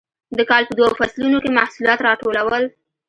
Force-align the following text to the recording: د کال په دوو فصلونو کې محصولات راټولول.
د 0.37 0.39
کال 0.49 0.63
په 0.67 0.73
دوو 0.77 0.97
فصلونو 0.99 1.37
کې 1.43 1.55
محصولات 1.57 1.99
راټولول. 2.07 2.63